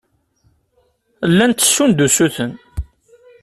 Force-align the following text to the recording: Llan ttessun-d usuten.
Llan 1.31 1.51
ttessun-d 1.53 1.99
usuten. 2.05 2.51